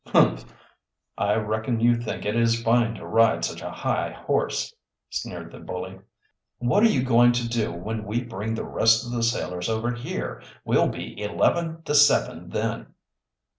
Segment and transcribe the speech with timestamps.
[0.07, 0.45] "Humph!
[1.15, 4.73] I reckon you think it is fine to ride such a high horse,"
[5.11, 5.99] sneered the bully.
[6.57, 9.93] "What are you going to do when we bring the rest of the sailors over
[9.93, 10.41] here?
[10.65, 12.95] We'll be eleven to seven then."